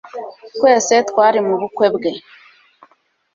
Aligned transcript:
Twese 0.55 0.93
twari 1.09 1.39
mubukwe 1.47 1.87
bwe. 1.95 2.11